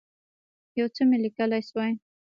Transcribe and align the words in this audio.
یو 0.79 0.87
څه 0.95 1.01
مي 1.09 1.17
لیکلای 1.25 1.61
شوای. 1.69 1.91